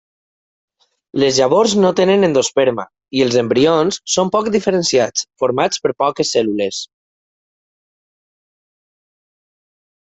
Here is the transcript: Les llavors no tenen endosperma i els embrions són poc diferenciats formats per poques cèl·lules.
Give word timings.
Les 1.23 1.35
llavors 1.41 1.75
no 1.83 1.91
tenen 1.99 2.27
endosperma 2.29 2.85
i 3.19 3.23
els 3.25 3.37
embrions 3.43 4.01
són 4.15 4.33
poc 4.37 4.49
diferenciats 4.57 5.27
formats 5.45 5.85
per 5.85 5.95
poques 6.05 6.35
cèl·lules. 6.39 6.85